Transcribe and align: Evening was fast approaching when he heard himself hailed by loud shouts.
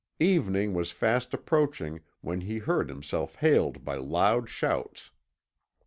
Evening 0.19 0.73
was 0.73 0.89
fast 0.89 1.31
approaching 1.31 2.01
when 2.21 2.41
he 2.41 2.57
heard 2.57 2.89
himself 2.89 3.35
hailed 3.35 3.85
by 3.85 3.97
loud 3.97 4.49
shouts. 4.49 5.11